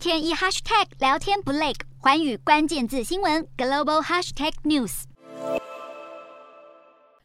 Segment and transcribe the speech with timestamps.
[0.00, 5.02] 天一 hashtag 聊天不累，寰宇关键字新闻 global hashtag news。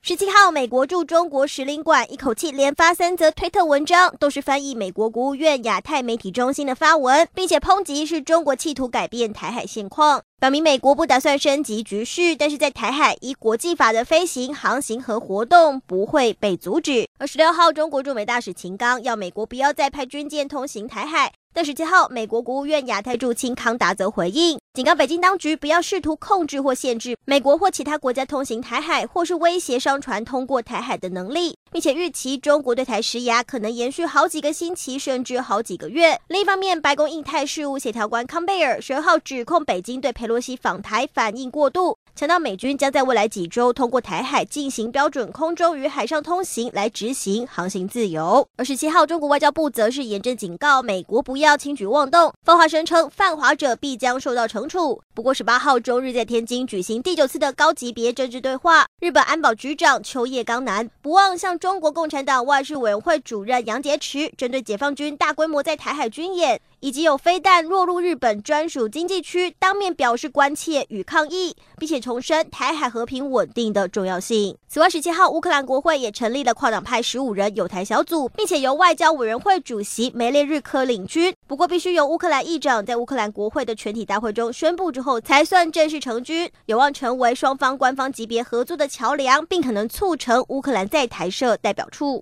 [0.01, 17.07] 十七号，美国驻中国使领馆一口气连发三则推特文章，都是翻译美国国务院亚太媒体中心的发文，并且抨击是中国企图改变台海现况，表明美国不打算升级局势，但是在台海依国际法的飞行、航行和活动不会被阻止。
[17.19, 21.31] 而十六号，中国驻美大使秦刚要美国不要再派军舰通行台海。
[21.55, 36.17] 但十七号，美国国务院亚太驻青康达则回应，警告北京当局不要试图控制或限制美国或其他国家通行台海，或是威胁商船通过台海的能力，并且预期中国对台施压可能延续好几个星期，甚至好几个月。
[36.29, 41.97] 另一方面，白宫印太事务协调官康贝尔十二号指控北京对佩洛西访台反应过度。
[42.15, 48.47] 强调美军将在未来几周通过台海进行标准空中与海上通行，来执行航行自由。
[48.55, 55.01] 而十七号，中国外交部则是严正警告美国不要轻举妄动，放话声称犯华者必将受到惩处。
[55.13, 74.55] 不过十八号，中日在天津举行第九次的高级别政治对话，日本安保局长秋叶刚男不忘向中国共产党外事委员会主任杨洁篪针对解放军大规模在台海军演以及有飞弹落入日本专属经济区，当面表示关切与抗议，并且重申台海和平稳定的重要性。
[74.67, 81.33] 此外，十七号，乌克兰国会也成立了跨党派十五人友台小组，并且由外交委员会主席梅列日科领军。
[81.47, 92.13] 不过，必须由乌克兰议长在乌克兰国会的全体大会中宣布之后，才算正式成军，有望成为双方官方级别合作的桥梁，并可能促成乌克兰在台设代表处。